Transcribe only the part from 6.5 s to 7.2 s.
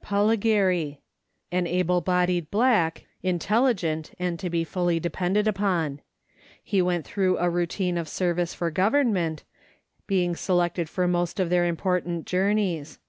He went